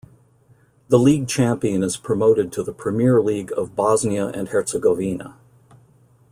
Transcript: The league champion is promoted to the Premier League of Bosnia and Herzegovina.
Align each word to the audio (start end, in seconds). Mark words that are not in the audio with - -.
The 0.87 0.97
league 0.97 1.27
champion 1.27 1.83
is 1.83 1.95
promoted 1.95 2.51
to 2.53 2.63
the 2.63 2.73
Premier 2.73 3.21
League 3.21 3.51
of 3.55 3.75
Bosnia 3.75 4.29
and 4.29 4.47
Herzegovina. 4.47 5.37